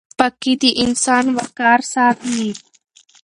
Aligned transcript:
پاکي 0.17 0.53
د 0.61 0.63
انسان 0.83 1.25
وقار 1.37 1.79
ساتي. 1.93 2.45